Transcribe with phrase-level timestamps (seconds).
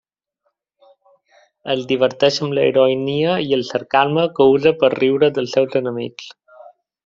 [1.73, 6.35] Es diverteix amb la ironia i el sarcasme que usa per riure dels seus enemics.